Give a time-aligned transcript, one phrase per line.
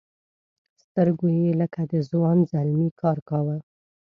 [0.83, 3.57] سترګو یې لکه د ځوان زلمي کار کاوه.